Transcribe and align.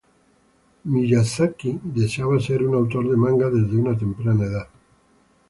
Miyazaki 0.91 1.71
deseaba 1.97 2.37
ser 2.47 2.59
un 2.67 2.73
autor 2.79 3.07
de 3.09 3.15
manga 3.23 3.47
desde 3.51 3.77
una 3.77 3.95
temprana 3.95 4.45
edad. 4.45 4.67